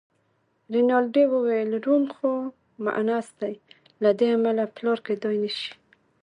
[0.73, 2.31] رینالډي وویل: روم خو
[2.83, 3.53] مونث دی،
[4.03, 5.71] له دې امله پلار کېدای نه شي.